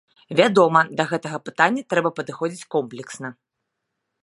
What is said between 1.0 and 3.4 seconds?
да гэтага пытання трэба падыходзіць комплексна.